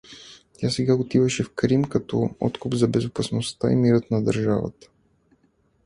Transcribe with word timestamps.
Тя 0.57 0.69
сега 0.69 0.93
отиваше 0.95 1.43
в 1.43 1.53
Крим 1.53 1.83
като 1.83 2.29
откуп 2.39 2.73
за 2.73 2.87
безопасността 2.87 3.71
и 3.71 3.75
мирът 3.75 4.11
на 4.11 4.23
държавата. 4.23 4.87